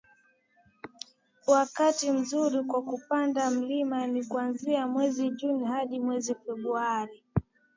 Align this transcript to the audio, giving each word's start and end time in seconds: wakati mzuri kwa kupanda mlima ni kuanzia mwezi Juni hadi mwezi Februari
wakati 1.47 2.11
mzuri 2.11 2.63
kwa 2.63 2.81
kupanda 2.81 3.51
mlima 3.51 4.07
ni 4.07 4.23
kuanzia 4.25 4.87
mwezi 4.87 5.29
Juni 5.29 5.65
hadi 5.65 5.99
mwezi 5.99 6.35
Februari 6.35 7.23